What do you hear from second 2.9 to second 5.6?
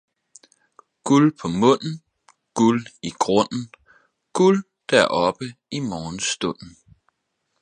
i grunden, guld deroppe